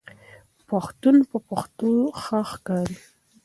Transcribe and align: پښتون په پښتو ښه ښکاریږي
پښتون 0.69 1.15
په 1.29 1.37
پښتو 1.49 1.89
ښه 2.21 2.39
ښکاریږي 2.51 2.97